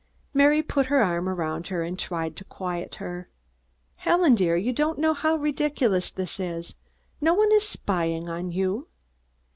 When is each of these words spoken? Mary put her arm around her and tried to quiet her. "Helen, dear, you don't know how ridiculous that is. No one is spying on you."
Mary 0.33 0.63
put 0.63 0.87
her 0.87 1.03
arm 1.03 1.29
around 1.29 1.67
her 1.67 1.83
and 1.83 1.99
tried 1.99 2.35
to 2.35 2.43
quiet 2.43 2.95
her. 2.95 3.29
"Helen, 3.97 4.33
dear, 4.33 4.57
you 4.57 4.73
don't 4.73 4.97
know 4.97 5.13
how 5.13 5.35
ridiculous 5.35 6.09
that 6.09 6.39
is. 6.39 6.73
No 7.21 7.35
one 7.35 7.51
is 7.51 7.69
spying 7.69 8.27
on 8.27 8.51
you." 8.51 8.87